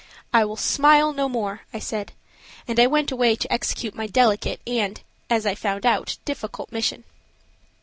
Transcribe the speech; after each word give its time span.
"I 0.33 0.45
will 0.45 0.55
smile 0.55 1.13
no 1.13 1.29
more," 1.29 1.61
I 1.75 1.77
said, 1.77 2.13
and 2.67 2.79
I 2.79 2.87
went 2.87 3.11
away 3.11 3.35
to 3.35 3.53
execute 3.53 3.93
my 3.93 4.07
delicate 4.07 4.59
and, 4.65 4.99
as 5.29 5.45
I 5.45 5.53
found 5.53 5.85
out, 5.85 6.17
difficult 6.25 6.71
mission. 6.71 7.03